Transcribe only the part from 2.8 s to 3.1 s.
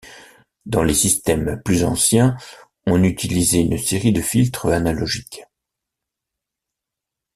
on